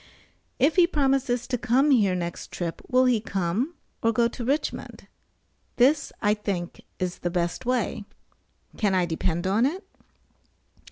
[0.57, 5.07] If he promises to come here next trip, will he come, or go to Richmond?
[5.75, 8.05] This I think is the best way.
[8.77, 9.87] Can I depend on it?